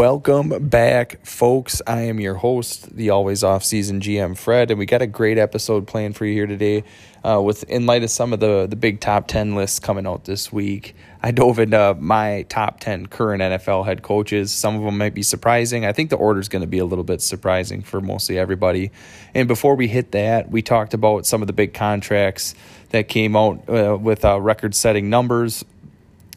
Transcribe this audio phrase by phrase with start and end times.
[0.00, 1.82] Welcome back, folks.
[1.86, 5.36] I am your host, the always off season GM Fred, and we got a great
[5.36, 6.84] episode planned for you here today.
[7.22, 10.24] Uh, with in light of some of the the big top ten lists coming out
[10.24, 14.50] this week, I dove into my top ten current NFL head coaches.
[14.50, 15.84] Some of them might be surprising.
[15.84, 18.92] I think the order is going to be a little bit surprising for mostly everybody.
[19.34, 22.54] And before we hit that, we talked about some of the big contracts
[22.88, 25.62] that came out uh, with uh, record setting numbers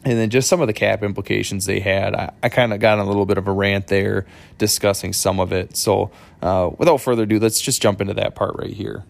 [0.04, 2.14] and then just some of the cap implications they had.
[2.14, 4.26] I, I kind of got a little bit of a rant there
[4.58, 5.76] discussing some of it.
[5.76, 6.10] So,
[6.42, 9.04] uh, without further ado, let's just jump into that part right here.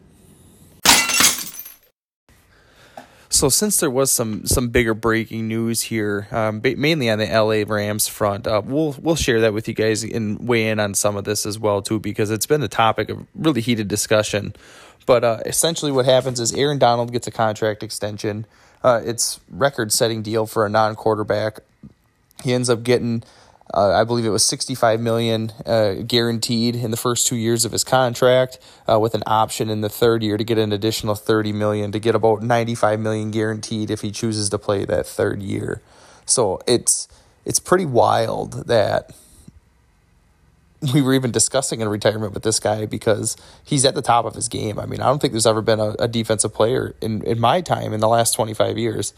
[3.35, 7.65] So, since there was some some bigger breaking news here, um, mainly on the LA
[7.67, 11.17] Rams front, uh, we'll we'll share that with you guys and weigh in on some
[11.17, 14.55] of this as well too, because it's been a topic of really heated discussion.
[15.05, 18.47] But uh, essentially, what happens is Aaron Donald gets a contract extension.
[18.85, 21.61] Uh, it's record-setting deal for a non-quarterback.
[22.45, 23.23] He ends up getting,
[23.73, 27.73] uh, I believe it was sixty-five million uh, guaranteed in the first two years of
[27.73, 31.53] his contract, uh, with an option in the third year to get an additional thirty
[31.53, 35.81] million to get about ninety-five million guaranteed if he chooses to play that third year.
[36.27, 37.09] So it's
[37.47, 39.13] it's pretty wild that
[40.95, 44.35] we were even discussing in retirement with this guy because he's at the top of
[44.35, 44.79] his game.
[44.79, 47.61] I mean, I don't think there's ever been a, a defensive player in, in my
[47.61, 49.15] time in the last 25 years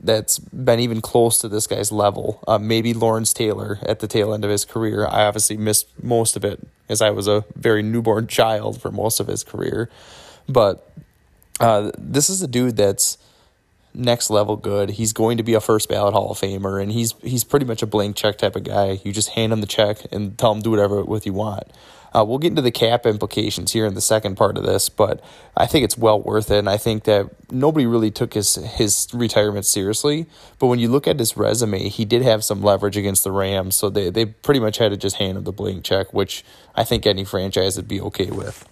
[0.00, 2.42] that's been even close to this guy's level.
[2.46, 5.06] Uh, maybe Lawrence Taylor at the tail end of his career.
[5.06, 9.18] I obviously missed most of it as I was a very newborn child for most
[9.20, 9.90] of his career.
[10.48, 10.88] But
[11.60, 13.18] uh, this is a dude that's
[13.94, 14.90] next level good.
[14.90, 17.82] He's going to be a first ballot Hall of Famer, and he's he's pretty much
[17.82, 19.00] a blank check type of guy.
[19.04, 21.68] You just hand him the check and tell him do whatever with you want.
[22.14, 25.22] Uh, we'll get into the cap implications here in the second part of this, but
[25.56, 26.58] I think it's well worth it.
[26.58, 30.26] And I think that nobody really took his his retirement seriously.
[30.58, 33.76] But when you look at his resume, he did have some leverage against the Rams,
[33.76, 36.44] so they they pretty much had to just hand him the blank check, which
[36.74, 38.66] I think any franchise would be okay with.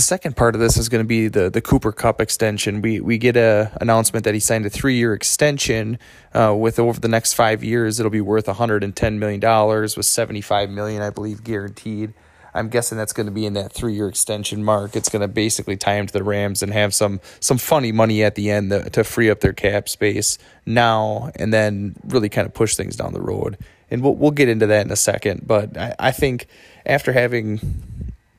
[0.00, 2.80] The second part of this is going to be the the Cooper Kupp extension.
[2.80, 5.98] We we get a announcement that he signed a three year extension
[6.32, 8.00] uh, with over the next five years.
[8.00, 12.14] It'll be worth 110 million dollars with 75 million, I believe, guaranteed.
[12.54, 14.96] I'm guessing that's going to be in that three year extension mark.
[14.96, 18.24] It's going to basically tie him to the Rams and have some some funny money
[18.24, 22.46] at the end to, to free up their cap space now and then really kind
[22.46, 23.58] of push things down the road.
[23.90, 25.46] And we'll we'll get into that in a second.
[25.46, 26.46] But I, I think
[26.86, 27.60] after having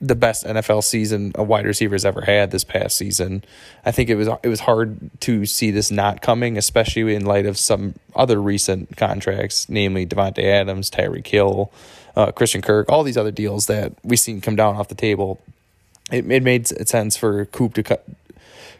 [0.01, 3.43] the best NFL season a wide receiver has ever had this past season.
[3.85, 7.45] I think it was it was hard to see this not coming, especially in light
[7.45, 11.71] of some other recent contracts, namely Davante Adams, Tyreek Hill,
[12.15, 15.39] uh, Christian Kirk, all these other deals that we've seen come down off the table.
[16.11, 18.05] It, it made sense for Coop to cut,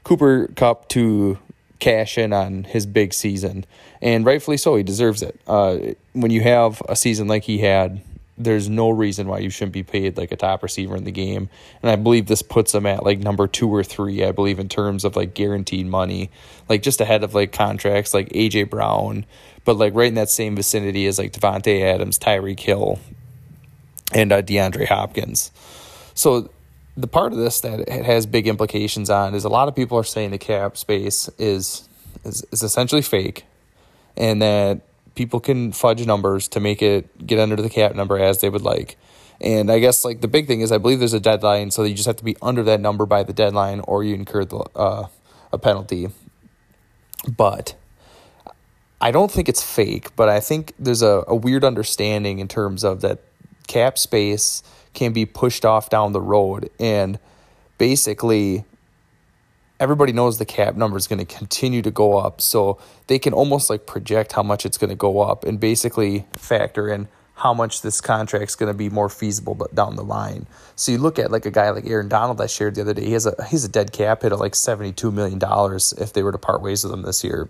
[0.03, 1.38] Cooper Kupp to
[1.80, 3.66] cash in on his big season,
[4.02, 4.76] and rightfully so.
[4.76, 5.40] He deserves it.
[5.46, 5.78] Uh,
[6.14, 8.02] when you have a season like he had
[8.44, 11.50] there's no reason why you shouldn't be paid like a top receiver in the game.
[11.81, 14.69] And I believe this puts him at like number two or three, I believe, in
[14.69, 16.29] terms of like guaranteed money,
[16.69, 19.25] like just ahead of like contracts like AJ Brown,
[19.66, 23.00] but like right in that same vicinity as like Davante Adams, Tyreek Hill,
[24.13, 25.52] and uh, DeAndre Hopkins.
[26.13, 26.50] So
[26.97, 29.97] the part of this that it has big implications on is a lot of people
[29.97, 31.88] are saying the cap space is
[32.23, 33.46] is, is essentially fake
[34.18, 34.81] and that
[35.16, 38.61] people can fudge numbers to make it get under the cap number as they would
[38.61, 38.97] like.
[39.39, 41.95] And I guess like the big thing is I believe there's a deadline, so you
[41.95, 45.07] just have to be under that number by the deadline, or you incur the uh,
[45.51, 46.09] a penalty.
[47.27, 47.75] But
[48.99, 52.83] I don't think it's fake, but I think there's a, a weird understanding in terms
[52.83, 53.19] of that
[53.67, 54.61] cap space
[54.93, 57.17] can be pushed off down the road, and
[57.79, 58.66] basically
[59.81, 62.40] everybody knows the cap number is going to continue to go up.
[62.40, 62.78] So
[63.08, 66.88] they can almost like project how much it's going to go up and basically factor
[66.88, 70.46] in how much this contract's going to be more feasible but down the line.
[70.76, 73.05] So you look at like a guy like Aaron Donald I shared the other day.
[73.05, 76.14] He has a he's a dead cap hit of like seventy two million dollars if
[76.14, 77.50] they were to part ways with him this year.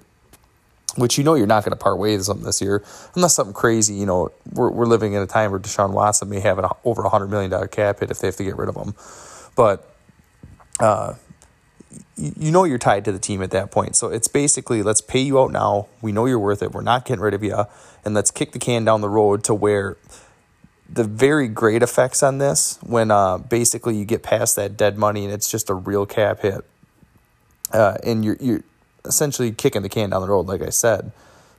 [0.96, 2.84] Which you know you're not going to part ways with him this year
[3.16, 3.96] unless something crazy.
[3.96, 7.04] You know we're we're living in a time where Deshaun Watson may have an over
[7.04, 8.96] a hundred million dollar cap hit if they have to get rid of him.
[9.58, 9.94] But
[10.80, 11.16] uh,
[12.16, 13.96] you know you're tied to the team at that point.
[13.96, 15.88] So it's basically let's pay you out now.
[16.02, 16.72] We know you're worth it.
[16.72, 17.66] We're not getting rid of you,
[18.06, 19.98] and let's kick the can down the road to where
[20.90, 25.24] the very great effects on this when uh, basically you get past that dead money
[25.24, 26.66] and it's just a real cap hit,
[27.72, 28.64] uh, and you're you're
[29.06, 31.12] essentially kicking the can down the road, like I said.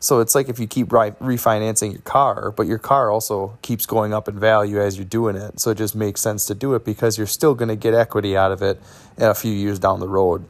[0.03, 3.87] So it's like if you keep re- refinancing your car, but your car also keeps
[3.87, 5.61] going up in value as you're doing it.
[5.61, 8.37] So it just makes sense to do it because you're still going to get equity
[8.37, 8.83] out of it
[9.17, 10.45] a few years down the road.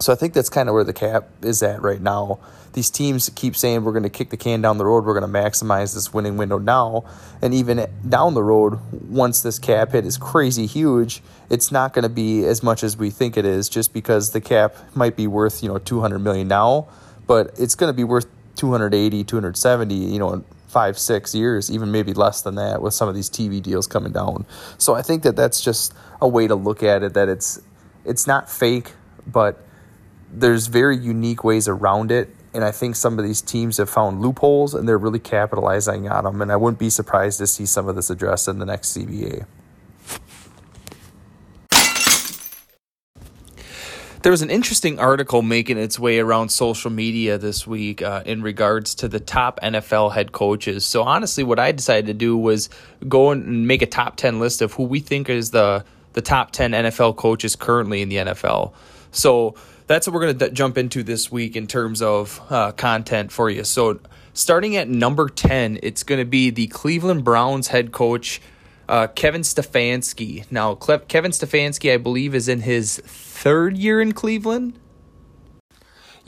[0.00, 2.40] So I think that's kind of where the cap is at right now.
[2.72, 5.32] These teams keep saying we're going to kick the can down the road, we're going
[5.32, 7.04] to maximize this winning window now,
[7.40, 12.02] and even down the road, once this cap hit is crazy huge, it's not going
[12.02, 15.26] to be as much as we think it is, just because the cap might be
[15.26, 16.88] worth you know 200 million now,
[17.26, 18.26] but it's going to be worth
[18.56, 23.08] 280, 270, you know, in five, six years, even maybe less than that, with some
[23.08, 24.44] of these TV deals coming down.
[24.78, 27.14] So I think that that's just a way to look at it.
[27.14, 27.60] That it's
[28.04, 28.92] it's not fake,
[29.26, 29.64] but
[30.32, 32.34] there's very unique ways around it.
[32.52, 36.24] And I think some of these teams have found loopholes and they're really capitalizing on
[36.24, 36.40] them.
[36.40, 39.44] And I wouldn't be surprised to see some of this addressed in the next CBA.
[44.22, 48.42] There was an interesting article making its way around social media this week uh, in
[48.42, 50.84] regards to the top NFL head coaches.
[50.84, 52.68] So, honestly, what I decided to do was
[53.08, 55.84] go and make a top 10 list of who we think is the,
[56.14, 58.72] the top 10 NFL coaches currently in the NFL.
[59.12, 59.54] So,
[59.86, 63.30] that's what we're going to d- jump into this week in terms of uh, content
[63.30, 63.64] for you.
[63.64, 64.00] So,
[64.32, 68.40] starting at number 10, it's going to be the Cleveland Browns head coach,
[68.88, 70.50] uh, Kevin Stefanski.
[70.50, 74.78] Now, Kevin Stefanski, I believe, is in his third year in Cleveland.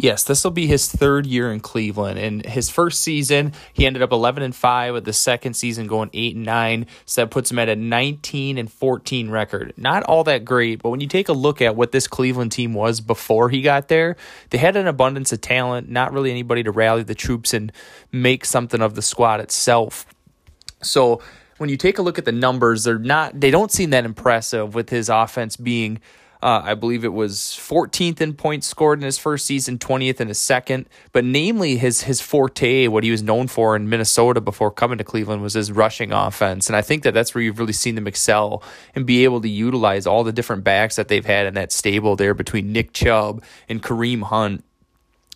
[0.00, 2.20] Yes, this will be his third year in Cleveland.
[2.20, 6.08] In his first season, he ended up 11 and 5 with the second season going
[6.12, 6.86] 8 and 9.
[7.04, 9.74] So that puts him at a 19 and 14 record.
[9.76, 12.74] Not all that great, but when you take a look at what this Cleveland team
[12.74, 14.16] was before he got there,
[14.50, 17.72] they had an abundance of talent, not really anybody to rally the troops and
[18.12, 20.06] make something of the squad itself.
[20.80, 21.20] So
[21.58, 24.74] when you take a look at the numbers, they're not they don't seem that impressive
[24.74, 26.00] with his offense being
[26.40, 30.28] uh, I believe it was 14th in points scored in his first season, 20th in
[30.28, 30.88] his second.
[31.12, 35.04] But namely, his his forte, what he was known for in Minnesota before coming to
[35.04, 36.68] Cleveland, was his rushing offense.
[36.68, 38.62] And I think that that's where you've really seen them excel
[38.94, 42.14] and be able to utilize all the different backs that they've had in that stable
[42.14, 44.64] there between Nick Chubb and Kareem Hunt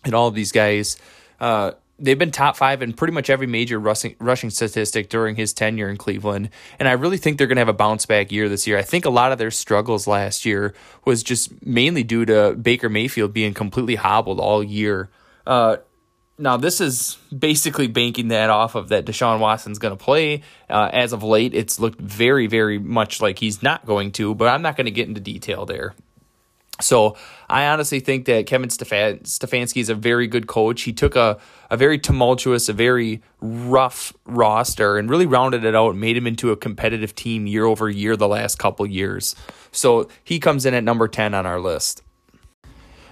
[0.05, 0.95] and all of these guys.
[1.39, 5.53] Uh, they've been top five in pretty much every major rushing, rushing statistic during his
[5.53, 6.49] tenure in Cleveland.
[6.79, 8.77] And I really think they're going to have a bounce back year this year.
[8.77, 10.73] I think a lot of their struggles last year
[11.05, 15.09] was just mainly due to Baker Mayfield being completely hobbled all year.
[15.45, 15.77] Uh,
[16.37, 20.41] now, this is basically banking that off of that Deshaun Watson's going to play.
[20.69, 24.47] Uh, as of late, it's looked very, very much like he's not going to, but
[24.47, 25.93] I'm not going to get into detail there.
[26.81, 27.15] So
[27.49, 30.81] I honestly think that Kevin Stefan- Stefanski is a very good coach.
[30.81, 31.37] He took a,
[31.69, 36.25] a very tumultuous, a very rough roster and really rounded it out and made him
[36.25, 39.35] into a competitive team year over year the last couple years.
[39.71, 42.01] So he comes in at number 10 on our list.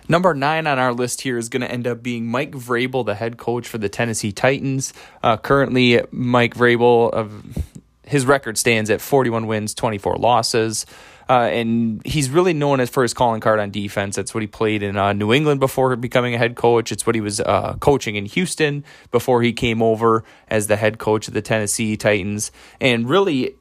[0.10, 3.16] Number nine on our list here is going to end up being Mike Vrabel, the
[3.16, 4.94] head coach for the Tennessee Titans.
[5.24, 7.58] Uh, currently, Mike Vrabel, of
[8.04, 10.86] his record stands at 41 wins, 24 losses.
[11.32, 14.18] Uh, and he's really known as for his calling card on defense.
[14.18, 16.92] That's what he played in uh, New England before becoming a head coach.
[16.92, 21.00] It's what he was uh, coaching in Houston before he came over as the head
[21.00, 22.52] coach of the Tennessee Titans.
[22.82, 23.56] And really,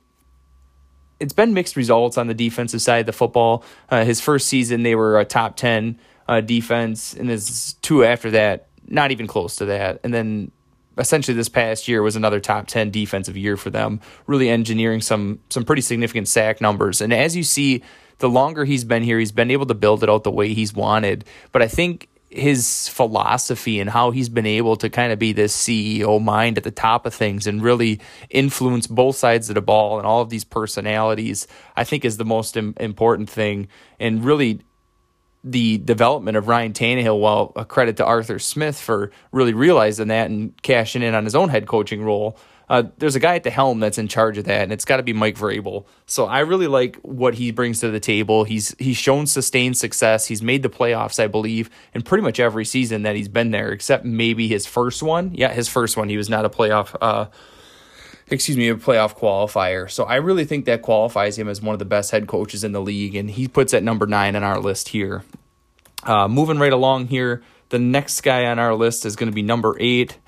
[1.21, 3.63] it's been mixed results on the defensive side of the football.
[3.89, 5.97] Uh, his first season, they were a top 10
[6.27, 10.01] uh, defense, and his two after that, not even close to that.
[10.03, 10.51] And then
[11.01, 15.41] essentially this past year was another top 10 defensive year for them, really engineering some
[15.49, 17.01] some pretty significant sack numbers.
[17.01, 17.83] And as you see,
[18.19, 20.75] the longer he's been here, he's been able to build it out the way he's
[20.75, 21.25] wanted.
[21.53, 25.57] But I think his philosophy and how he's been able to kind of be this
[25.57, 29.99] CEO mind at the top of things and really influence both sides of the ball
[29.99, 33.67] and all of these personalities, I think is the most important thing.
[33.99, 34.61] And really
[35.43, 40.31] the development of Ryan Tannehill, while a credit to Arthur Smith for really realizing that
[40.31, 42.37] and cashing in on his own head coaching role.
[42.69, 44.99] Uh, there's a guy at the helm that's in charge of that, and it's got
[44.99, 45.87] to be Mike Vrabel.
[46.07, 48.45] So I really like what he brings to the table.
[48.45, 50.27] He's he's shown sustained success.
[50.27, 53.73] He's made the playoffs, I believe, in pretty much every season that he's been there,
[53.73, 55.35] except maybe his first one.
[55.35, 56.09] Yeah, his first one.
[56.09, 56.95] He was not a playoff.
[57.01, 57.27] Uh,
[58.31, 59.91] excuse me, a playoff qualifier.
[59.91, 62.73] So I really think that qualifies him as one of the best head coaches in
[62.73, 65.25] the league, and he puts at number nine on our list here.
[66.05, 69.43] Uh, moving right along here, the next guy on our list is going to be
[69.43, 70.19] number eight,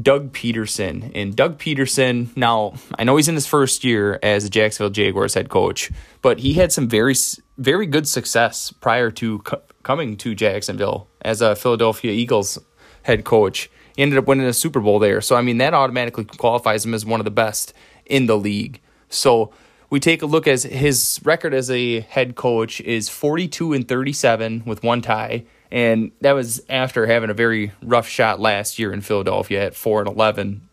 [0.00, 1.12] Doug Pederson.
[1.14, 5.34] And Doug Pederson, now I know he's in his first year as a Jacksonville Jaguars
[5.34, 5.90] head coach,
[6.22, 7.14] but he had some very,
[7.58, 12.58] very good success prior to co- coming to Jacksonville as a Philadelphia Eagles
[13.02, 13.70] head coach.
[13.96, 15.20] He ended up winning a Super Bowl there.
[15.20, 17.72] So, I mean, that automatically qualifies him as one of the best
[18.06, 18.80] in the league.
[19.08, 19.52] So,
[19.90, 24.62] we take a look as his record as a head coach is 42 and 37
[24.64, 25.44] with one tie.
[25.70, 30.00] And that was after having a very rough shot last year in Philadelphia at 4
[30.00, 30.66] and 11.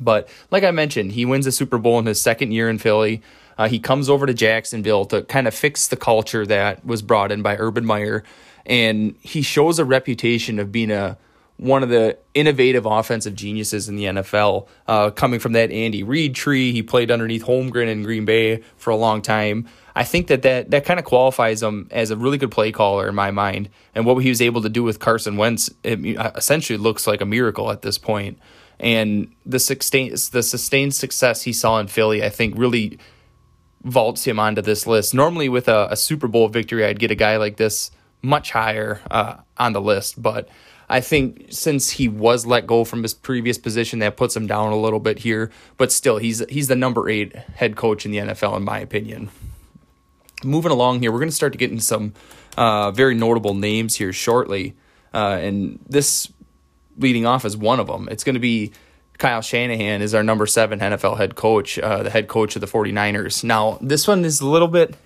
[0.00, 3.22] But like I mentioned, he wins a Super Bowl in his second year in Philly.
[3.56, 7.32] Uh, he comes over to Jacksonville to kind of fix the culture that was brought
[7.32, 8.22] in by Urban Meyer
[8.66, 11.16] and he shows a reputation of being a
[11.62, 16.34] one of the innovative offensive geniuses in the NFL, uh, coming from that Andy Reid
[16.34, 16.72] tree.
[16.72, 19.68] He played underneath Holmgren in Green Bay for a long time.
[19.94, 23.08] I think that that, that kind of qualifies him as a really good play caller
[23.08, 23.68] in my mind.
[23.94, 26.00] And what he was able to do with Carson Wentz it
[26.34, 28.40] essentially looks like a miracle at this point.
[28.80, 32.98] And the sustained, the sustained success he saw in Philly, I think, really
[33.84, 35.14] vaults him onto this list.
[35.14, 39.00] Normally, with a, a Super Bowl victory, I'd get a guy like this much higher
[39.10, 40.20] uh, on the list.
[40.20, 40.48] But
[40.92, 44.72] I think since he was let go from his previous position, that puts him down
[44.72, 45.50] a little bit here.
[45.76, 49.30] But still, he's he's the number eight head coach in the NFL, in my opinion
[50.44, 52.12] moving along here, we're going to start to get into some
[52.56, 54.74] uh, very notable names here shortly.
[55.12, 56.32] Uh, and this
[56.98, 58.08] leading off is one of them.
[58.10, 58.72] It's going to be
[59.18, 62.66] Kyle Shanahan is our number seven NFL head coach, uh, the head coach of the
[62.66, 63.44] 49ers.
[63.44, 64.96] Now, this one is a little bit,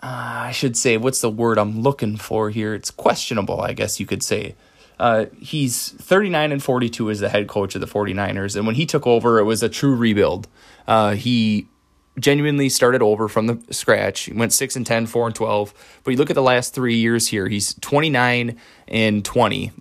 [0.00, 2.74] uh, I should say, what's the word I'm looking for here?
[2.74, 4.54] It's questionable, I guess you could say.
[4.98, 8.56] Uh, he's 39 and 42 as the head coach of the 49ers.
[8.56, 10.48] And when he took over, it was a true rebuild.
[10.86, 11.68] Uh, he
[12.18, 14.22] genuinely started over from the scratch.
[14.22, 16.00] He went 6 and 10, 4 and 12.
[16.04, 18.56] But you look at the last three years here, he's 29
[18.88, 19.72] and 20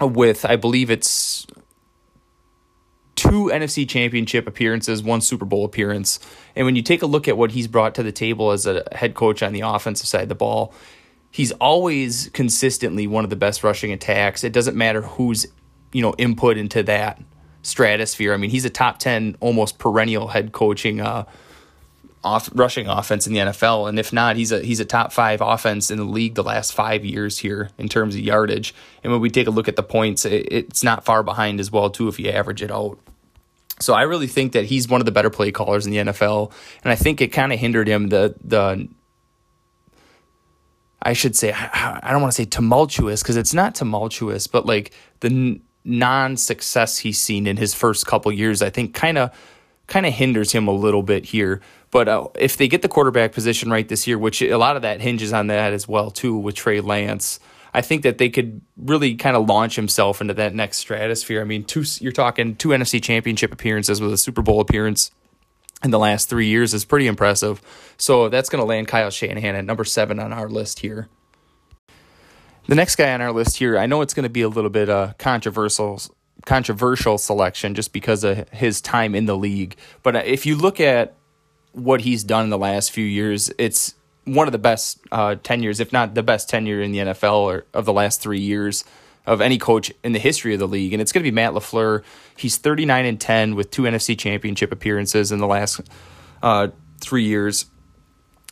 [0.00, 1.46] with, I believe it's
[3.18, 6.20] two NFC championship appearances, one Super Bowl appearance.
[6.54, 8.84] And when you take a look at what he's brought to the table as a
[8.92, 10.72] head coach on the offensive side of the ball,
[11.32, 14.44] he's always consistently one of the best rushing attacks.
[14.44, 15.46] It doesn't matter who's,
[15.92, 17.20] you know, input into that
[17.62, 18.32] stratosphere.
[18.32, 21.24] I mean, he's a top 10 almost perennial head coaching uh,
[22.22, 25.40] off rushing offense in the NFL, and if not, he's a he's a top five
[25.40, 28.74] offense in the league the last five years here in terms of yardage.
[29.02, 31.70] And when we take a look at the points, it, it's not far behind as
[31.70, 32.98] well too if you average it out.
[33.80, 36.52] So I really think that he's one of the better play callers in the NFL,
[36.82, 38.88] and I think it kind of hindered him the the.
[41.00, 44.92] I should say I don't want to say tumultuous because it's not tumultuous, but like
[45.20, 49.30] the non-success he's seen in his first couple years, I think kind of
[49.86, 51.60] kind of hinders him a little bit here.
[51.90, 54.82] But uh, if they get the quarterback position right this year, which a lot of
[54.82, 57.40] that hinges on that as well too with Trey Lance,
[57.74, 61.40] I think that they could really kind of launch himself into that next stratosphere.
[61.40, 65.10] I mean, two you're talking two NFC Championship appearances with a Super Bowl appearance
[65.84, 67.62] in the last three years is pretty impressive.
[67.96, 71.08] So that's going to land Kyle Shanahan at number seven on our list here.
[72.66, 74.70] The next guy on our list here, I know it's going to be a little
[74.70, 76.00] bit uh, controversial
[76.44, 79.76] controversial selection just because of his time in the league.
[80.02, 81.14] But if you look at
[81.72, 83.94] what he's done in the last few years, it's
[84.34, 87.66] one of the best uh, tenures, if not the best tenure in the NFL or
[87.74, 88.84] of the last three years
[89.26, 90.92] of any coach in the history of the league.
[90.92, 92.02] And it's going to be Matt LaFleur.
[92.36, 95.80] He's 39 and 10 with two NFC championship appearances in the last
[96.42, 96.68] uh,
[97.00, 97.66] three years.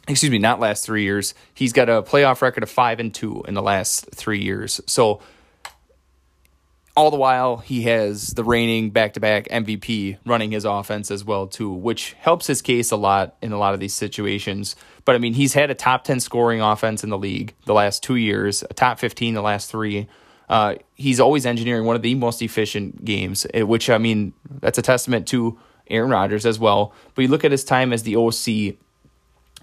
[0.08, 1.34] Excuse me, not last three years.
[1.54, 4.80] He's got a playoff record of five and two in the last three years.
[4.86, 5.20] So
[6.96, 11.70] all the while he has the reigning back-to-back MVP running his offense as well too,
[11.70, 14.74] which helps his case a lot in a lot of these situations.
[15.04, 18.02] But I mean, he's had a top 10 scoring offense in the league the last
[18.02, 20.08] 2 years, a top 15 the last 3.
[20.48, 24.78] Uh, he's always engineering one of the most efficient games, eh, which I mean, that's
[24.78, 26.94] a testament to Aaron Rodgers as well.
[27.14, 28.76] But you look at his time as the OC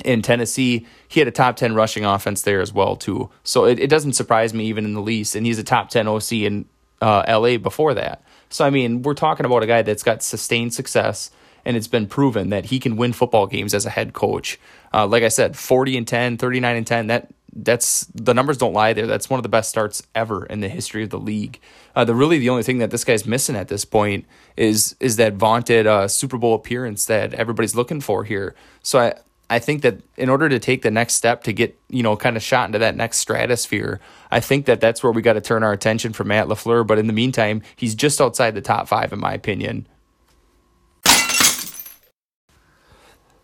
[0.05, 3.29] in Tennessee, he had a top 10 rushing offense there as well too.
[3.43, 5.35] So it, it doesn't surprise me even in the least.
[5.35, 6.65] And he's a top 10 OC in
[7.03, 8.23] uh, LA before that.
[8.49, 11.31] So, I mean, we're talking about a guy that's got sustained success
[11.65, 14.59] and it's been proven that he can win football games as a head coach.
[14.93, 18.73] Uh, like I said, 40 and 10, 39 and 10, that that's the numbers don't
[18.73, 19.05] lie there.
[19.05, 21.59] That's one of the best starts ever in the history of the league.
[21.95, 24.25] Uh, the really the only thing that this guy's missing at this point
[24.57, 28.55] is is that vaunted uh, Super Bowl appearance that everybody's looking for here.
[28.81, 29.13] So I
[29.53, 32.35] I think that in order to take the next step to get, you know, kind
[32.35, 33.99] of shot into that next stratosphere,
[34.31, 36.87] I think that that's where we got to turn our attention for Matt LaFleur.
[36.87, 39.87] But in the meantime, he's just outside the top five, in my opinion.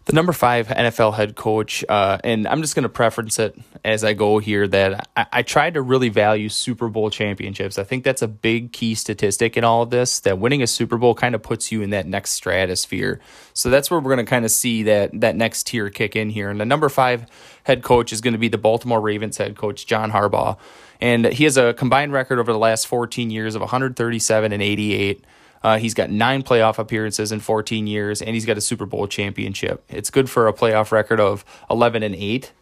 [0.10, 4.04] The number five NFL head coach, uh, and I'm just going to preference it as
[4.04, 7.78] I go here that I, I tried to really value Super Bowl championships.
[7.78, 10.22] I think that's a big key statistic in all of this.
[10.22, 13.20] That winning a Super Bowl kind of puts you in that next stratosphere.
[13.54, 16.32] So that's where we're going to kind of see that that next tier kick in
[16.32, 16.50] here.
[16.50, 17.28] And the number five
[17.66, 20.58] head coach is going to be the Baltimore Ravens head coach John Harbaugh,
[21.00, 25.24] and he has a combined record over the last 14 years of 137 and 88.
[25.64, 29.08] Uh, he's got nine playoff appearances in 14 years, and he's got a Super Bowl
[29.08, 29.84] championship.
[29.90, 32.54] It's good for a playoff record of 11 and eight.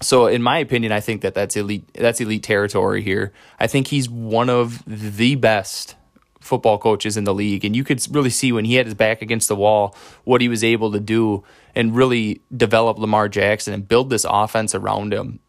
[0.00, 1.88] So, in my opinion, I think that that's elite.
[1.94, 3.32] That's elite territory here.
[3.60, 5.94] I think he's one of the best
[6.40, 9.22] football coaches in the league, and you could really see when he had his back
[9.22, 11.42] against the wall what he was able to do
[11.74, 15.40] and really develop Lamar Jackson and build this offense around him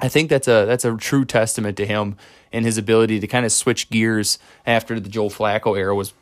[0.00, 2.16] I think that's a that's a true testament to him
[2.52, 6.12] and his ability to kind of switch gears after the Joe Flacco era was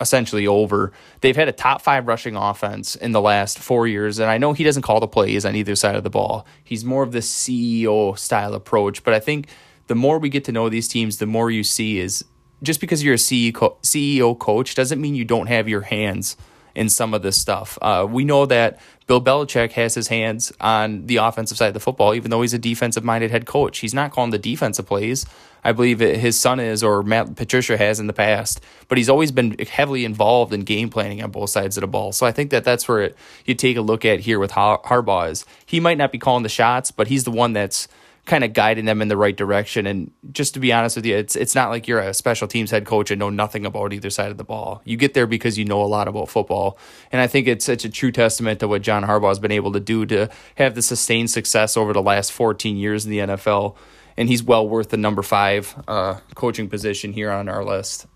[0.00, 0.92] essentially over.
[1.20, 4.52] They've had a top five rushing offense in the last four years, and I know
[4.52, 6.46] he doesn't call the plays on either side of the ball.
[6.64, 9.48] He's more of the CEO style approach, but I think
[9.86, 12.24] the more we get to know these teams, the more you see is
[12.62, 16.36] just because you're a CEO coach doesn't mean you don't have your hands
[16.76, 17.78] in some of this stuff.
[17.80, 21.80] Uh, we know that Bill Belichick has his hands on the offensive side of the
[21.80, 23.78] football, even though he's a defensive minded head coach.
[23.78, 25.24] He's not calling the defensive plays.
[25.64, 29.32] I believe his son is, or Matt Patricia has in the past, but he's always
[29.32, 32.12] been heavily involved in game planning on both sides of the ball.
[32.12, 33.16] So I think that that's where it,
[33.46, 36.48] you take a look at here with Harbaugh is he might not be calling the
[36.48, 37.88] shots, but he's the one that's
[38.26, 39.86] kind of guiding them in the right direction.
[39.86, 42.70] And just to be honest with you, it's it's not like you're a special teams
[42.70, 44.82] head coach and know nothing about either side of the ball.
[44.84, 46.76] You get there because you know a lot about football.
[47.12, 49.72] And I think it's such a true testament to what John Harbaugh has been able
[49.72, 53.76] to do to have the sustained success over the last 14 years in the NFL.
[54.16, 58.06] And he's well worth the number five uh, coaching position here on our list.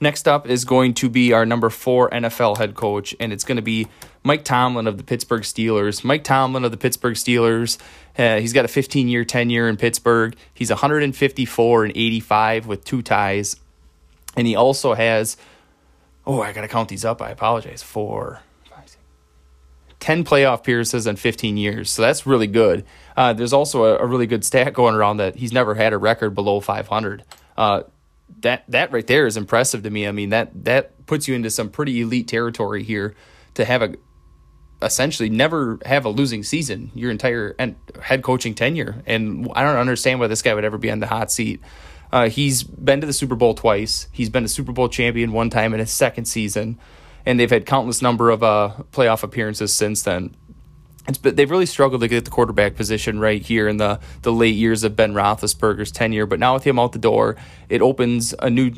[0.00, 3.56] Next up is going to be our number four NFL head coach, and it's going
[3.56, 3.88] to be
[4.22, 6.04] Mike Tomlin of the Pittsburgh Steelers.
[6.04, 7.78] Mike Tomlin of the Pittsburgh Steelers,
[8.16, 10.36] uh, he's got a 15 year tenure in Pittsburgh.
[10.54, 13.56] He's 154 and 85 with two ties.
[14.36, 15.36] And he also has,
[16.24, 17.20] oh, I got to count these up.
[17.20, 17.82] I apologize.
[17.82, 18.40] Four,
[18.70, 18.98] five, six,
[19.98, 21.90] 10 playoff appearances in 15 years.
[21.90, 22.84] So that's really good.
[23.16, 25.98] Uh, there's also a, a, really good stat going around that he's never had a
[25.98, 27.24] record below 500.
[27.56, 27.82] Uh,
[28.40, 30.06] that that right there is impressive to me.
[30.06, 33.14] I mean that that puts you into some pretty elite territory here
[33.54, 33.94] to have a
[34.80, 39.02] essentially never have a losing season your entire and head coaching tenure.
[39.06, 41.60] And I don't understand why this guy would ever be on the hot seat.
[42.12, 44.08] Uh, he's been to the Super Bowl twice.
[44.12, 46.78] He's been a Super Bowl champion one time in his second season,
[47.26, 50.34] and they've had countless number of uh, playoff appearances since then
[51.08, 54.32] it's but they've really struggled to get the quarterback position right here in the the
[54.32, 56.26] late years of Ben Roethlisberger's tenure.
[56.26, 57.36] But now with him out the door,
[57.68, 58.72] it opens a new,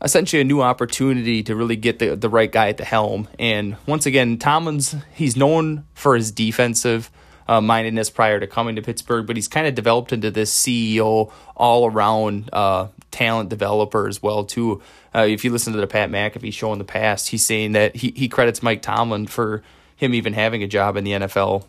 [0.00, 3.28] essentially a new opportunity to really get the the right guy at the helm.
[3.38, 7.10] And once again, Tomlin's he's known for his defensive.
[7.48, 11.32] Uh, mindedness prior to coming to Pittsburgh, but he's kind of developed into this CEO
[11.56, 14.80] all around uh, talent developer as well too.
[15.12, 17.96] Uh, if you listen to the Pat McAfee show in the past, he's saying that
[17.96, 19.64] he, he credits Mike Tomlin for
[20.00, 21.64] him even having a job in the NFL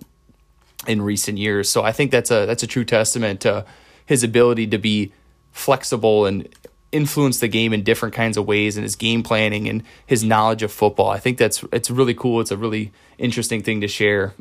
[0.88, 1.70] in recent years.
[1.70, 3.66] So I think that's a that's a true testament to
[4.06, 5.12] his ability to be
[5.52, 6.48] flexible and
[6.94, 10.64] influence the game in different kinds of ways and his game planning and his knowledge
[10.64, 11.10] of football.
[11.10, 12.40] I think that's it's really cool.
[12.40, 14.34] It's a really interesting thing to share.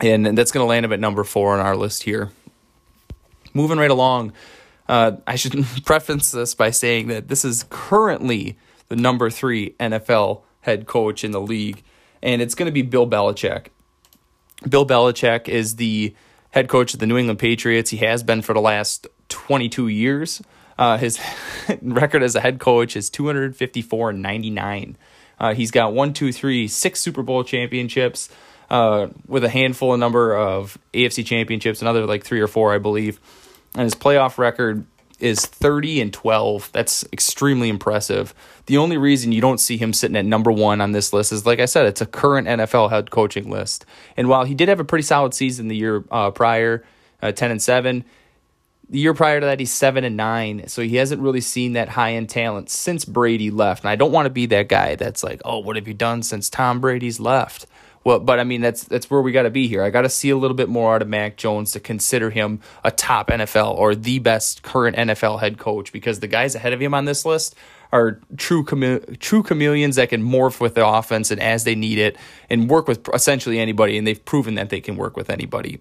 [0.00, 2.30] And, and that's going to land him at number 4 on our list here.
[3.52, 4.32] Moving right along,
[4.88, 5.52] uh, I should
[5.84, 8.56] preface this by saying that this is currently
[8.88, 11.82] the number 3 NFL head coach in the league
[12.26, 13.68] and it's going to be Bill Belichick.
[14.68, 16.14] Bill Belichick is the
[16.50, 17.90] head coach of the New England Patriots.
[17.90, 20.42] He has been for the last 22 years.
[20.76, 21.20] Uh, his
[21.82, 24.96] record as a head coach is 254 and 99.
[25.38, 28.28] Uh, he's got one, two, three, six Super Bowl championships,
[28.70, 32.78] uh, with a handful of number of AFC championships, another like three or four, I
[32.78, 33.20] believe.
[33.74, 34.84] And his playoff record
[35.18, 36.70] is 30 and 12.
[36.72, 38.34] That's extremely impressive.
[38.66, 41.46] The only reason you don't see him sitting at number one on this list is,
[41.46, 43.86] like I said, it's a current NFL head coaching list.
[44.16, 46.84] And while he did have a pretty solid season the year uh, prior,
[47.22, 48.04] uh, 10 and 7,
[48.88, 50.68] the year prior to that, he's 7 and 9.
[50.68, 53.84] So he hasn't really seen that high end talent since Brady left.
[53.84, 56.22] And I don't want to be that guy that's like, oh, what have you done
[56.22, 57.66] since Tom Brady's left?
[58.06, 59.82] Well, but I mean that's that's where we got to be here.
[59.82, 62.60] I got to see a little bit more out of Mac Jones to consider him
[62.84, 66.80] a top NFL or the best current NFL head coach because the guys ahead of
[66.80, 67.56] him on this list
[67.90, 71.98] are true chame- true chameleons that can morph with the offense and as they need
[71.98, 72.16] it
[72.48, 75.80] and work with essentially anybody and they've proven that they can work with anybody.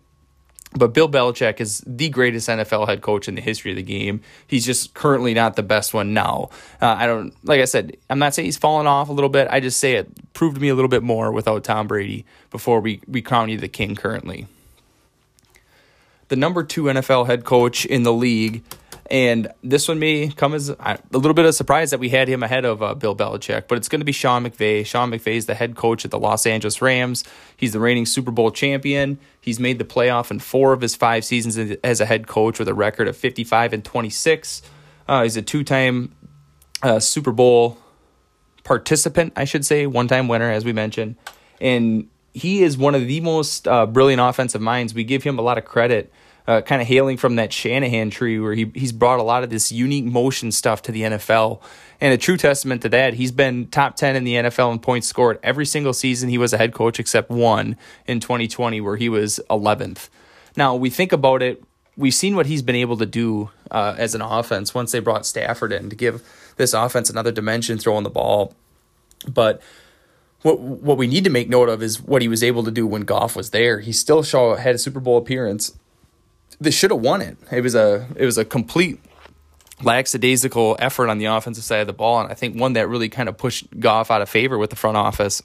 [0.77, 4.21] But Bill Belichick is the greatest NFL head coach in the history of the game.
[4.45, 6.49] He's just currently not the best one now.
[6.81, 9.47] Uh, I don't, like I said, I'm not saying he's fallen off a little bit.
[9.49, 13.01] I just say it proved me a little bit more without Tom Brady before we,
[13.07, 14.47] we crown you the king currently.
[16.27, 18.63] The number two NFL head coach in the league
[19.11, 22.27] and this one may come as a little bit of a surprise that we had
[22.27, 24.83] him ahead of uh, Bill Belichick, but it's going to be Sean McVay.
[24.85, 27.23] Sean McVay is the head coach at the Los Angeles Rams.
[27.55, 29.19] He's the reigning Super Bowl champion.
[29.39, 32.67] He's made the playoff in four of his five seasons as a head coach with
[32.67, 34.63] a record of 55 and 26.
[35.07, 36.15] Uh, he's a two time
[36.81, 37.77] uh, Super Bowl
[38.63, 41.15] participant, I should say, one time winner, as we mentioned.
[41.61, 44.95] And he is one of the most uh, brilliant offensive minds.
[44.95, 46.11] We give him a lot of credit
[46.47, 49.49] uh, kind of hailing from that Shanahan tree where he, he's brought a lot of
[49.49, 51.61] this unique motion stuff to the NFL.
[51.99, 55.07] And a true testament to that, he's been top 10 in the NFL in points
[55.07, 59.09] scored every single season he was a head coach except one in 2020 where he
[59.09, 60.09] was 11th.
[60.55, 61.63] Now we think about it.
[61.97, 65.25] We've seen what he's been able to do uh, as an offense once they brought
[65.25, 66.21] Stafford in to give
[66.57, 68.53] this offense another dimension throwing the ball.
[69.27, 69.61] But
[70.41, 72.85] what what we need to make note of is what he was able to do
[72.85, 73.79] when Goff was there.
[73.79, 75.73] He still show, had a Super Bowl appearance.
[76.59, 77.37] They should have won it.
[77.51, 78.99] It was a it was a complete
[79.83, 83.09] lackadaisical effort on the offensive side of the ball, and I think one that really
[83.09, 85.41] kind of pushed Goff out of favor with the front office.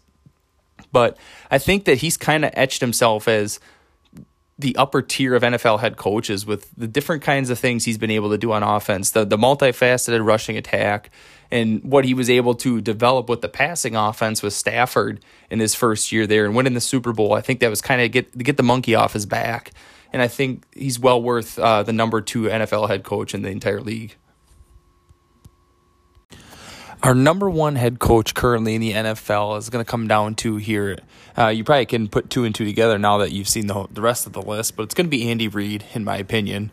[0.93, 1.17] But
[1.51, 3.61] I think that he's kind of etched himself as
[4.59, 8.11] the upper tier of NFL head coaches with the different kinds of things he's been
[8.11, 11.11] able to do on offense, the the multifaceted rushing attack,
[11.51, 15.21] and what he was able to develop with the passing offense with Stafford
[15.51, 17.33] in his first year there and winning the Super Bowl.
[17.33, 19.73] I think that was kind of get get the monkey off his back,
[20.13, 23.51] and I think he's well worth uh, the number two NFL head coach in the
[23.51, 24.17] entire league.
[27.03, 30.57] Our number one head coach currently in the NFL is going to come down to
[30.57, 30.99] here.
[31.37, 34.03] Uh, you probably can put two and two together now that you've seen the, the
[34.03, 36.71] rest of the list, but it's going to be Andy Reid, in my opinion.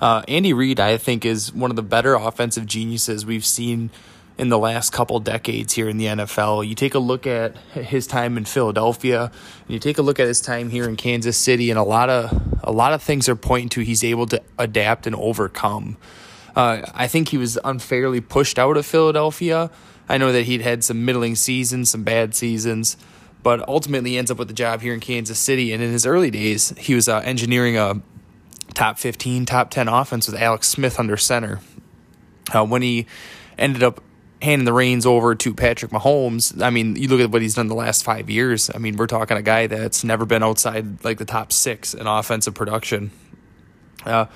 [0.00, 3.90] Uh, Andy Reid, I think, is one of the better offensive geniuses we've seen
[4.36, 6.66] in the last couple decades here in the NFL.
[6.66, 9.30] You take a look at his time in Philadelphia,
[9.62, 12.10] and you take a look at his time here in Kansas City, and a lot
[12.10, 15.96] of a lot of things are pointing to he's able to adapt and overcome.
[16.56, 19.70] Uh, I think he was unfairly pushed out of Philadelphia.
[20.08, 22.96] I know that he'd had some middling seasons, some bad seasons,
[23.42, 25.72] but ultimately ends up with the job here in Kansas City.
[25.72, 28.00] And in his early days, he was uh, engineering a
[28.74, 31.60] top 15, top 10 offense with Alex Smith under center.
[32.54, 33.06] Uh, when he
[33.58, 34.02] ended up
[34.44, 37.66] handing the reins over to Patrick Mahomes, I mean, you look at what he's done
[37.66, 38.70] the last five years.
[38.72, 42.06] I mean, we're talking a guy that's never been outside like the top six in
[42.06, 43.10] offensive production.
[44.04, 44.26] Uh,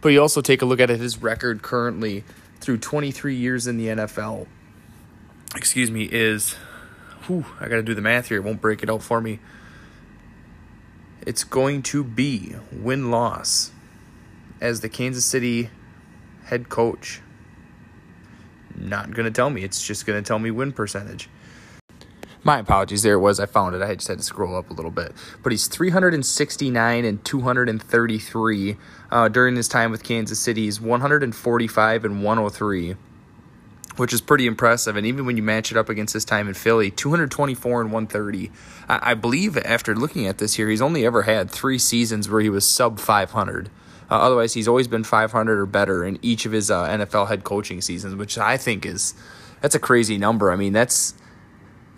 [0.00, 2.24] but you also take a look at his record currently
[2.60, 4.46] through 23 years in the NFL.
[5.54, 6.54] Excuse me, is
[7.26, 8.38] whew, I got to do the math here.
[8.38, 9.40] It won't break it out for me.
[11.26, 13.72] It's going to be win loss
[14.60, 15.70] as the Kansas City
[16.44, 17.20] head coach.
[18.76, 19.62] Not going to tell me.
[19.62, 21.28] It's just going to tell me win percentage.
[22.42, 23.02] My apologies.
[23.02, 23.38] There it was.
[23.38, 23.82] I found it.
[23.82, 25.12] I just had to scroll up a little bit.
[25.42, 28.76] But he's 369 and 233
[29.10, 30.64] uh, during his time with Kansas City.
[30.64, 32.94] He's 145 and 103,
[33.96, 34.96] which is pretty impressive.
[34.96, 38.50] And even when you match it up against his time in Philly, 224 and 130.
[38.88, 42.40] I, I believe after looking at this here, he's only ever had three seasons where
[42.40, 43.68] he was sub 500.
[44.10, 47.44] Uh, otherwise, he's always been 500 or better in each of his uh, NFL head
[47.44, 49.14] coaching seasons, which I think is
[49.60, 50.50] that's a crazy number.
[50.50, 51.14] I mean, that's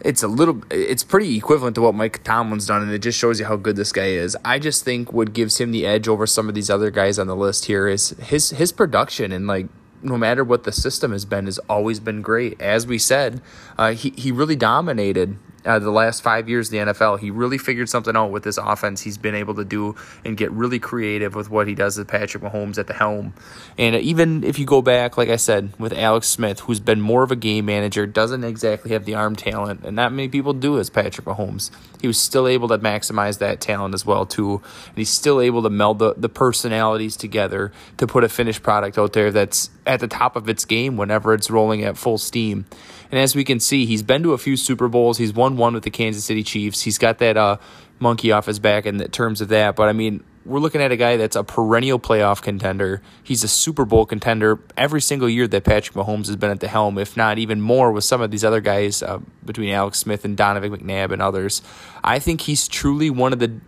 [0.05, 3.41] it's a little it's pretty equivalent to what Mike Tomlin's done, and it just shows
[3.41, 4.37] you how good this guy is.
[4.45, 7.27] I just think what gives him the edge over some of these other guys on
[7.27, 9.67] the list here is his his production and like
[10.03, 12.61] no matter what the system has been has always been great.
[12.61, 13.41] As we said,
[13.79, 17.21] uh, he he really dominated uh, the last five years in the NFL.
[17.21, 20.51] He really figured something out with this offense he's been able to do and get
[20.53, 23.35] really creative with what he does with Patrick Mahomes at the helm.
[23.79, 27.23] And even if you go back, like I said, with Alex Smith, who's been more
[27.23, 30.79] of a game manager, doesn't exactly have the arm talent, and not many people do
[30.79, 31.71] as Patrick Mahomes.
[32.01, 35.63] He was still able to maximize that talent as well too, and he's still able
[35.63, 40.01] to meld the, the personalities together to put a finished product out there that's at
[40.01, 42.67] the top of its game whenever it's rolling at full steam.
[43.13, 45.19] And as we can see, he's been to a few Super Bowls.
[45.19, 46.81] He's won one with the Kansas City Chiefs.
[46.81, 47.59] He's got that uh,
[48.01, 49.77] monkey off his back in terms of that.
[49.77, 53.03] But I mean, we're looking at a guy that's a perennial playoff contender.
[53.23, 56.69] He's a Super Bowl contender every single year that Patrick Mahomes has been at the
[56.69, 60.25] helm, if not even more with some of these other guys uh, between Alex Smith
[60.25, 61.61] and Donovan McNabb and others.
[62.03, 63.61] I think he's truly one of the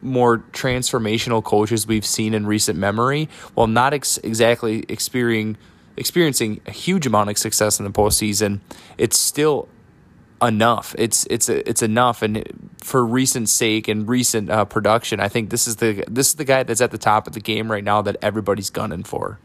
[0.00, 5.58] more transformational coaches we've seen in recent memory, while not ex- exactly experiencing
[5.96, 8.60] experiencing a huge amount of success in the postseason,
[8.98, 9.68] it's still
[10.42, 10.94] enough.
[10.98, 15.66] It's it's it's enough, and for recent sake and recent uh, production, I think this
[15.66, 18.02] is the this is the guy that's at the top of the game right now
[18.02, 19.38] that everybody's gunning for.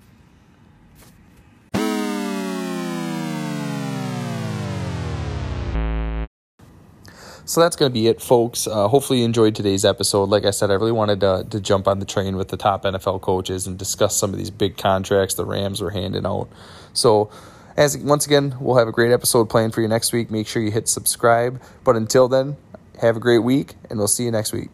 [7.48, 8.68] So that's going to be it, folks.
[8.68, 10.28] Uh, hopefully, you enjoyed today's episode.
[10.28, 12.84] Like I said, I really wanted to, to jump on the train with the top
[12.84, 16.50] NFL coaches and discuss some of these big contracts the Rams are handing out.
[16.92, 17.32] So,
[17.78, 20.30] as once again, we'll have a great episode planned for you next week.
[20.30, 21.62] Make sure you hit subscribe.
[21.86, 22.58] But until then,
[23.00, 24.68] have a great week, and we'll see you next week.